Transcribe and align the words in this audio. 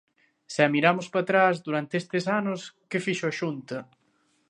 Se 0.53 0.63
miramos 0.73 1.07
para 1.13 1.23
atrás, 1.25 1.55
durante 1.67 1.95
estes 2.01 2.25
anos 2.39 2.59
¿que 2.89 3.03
fixo 3.05 3.25
a 3.27 3.35
Xunta? 3.39 3.77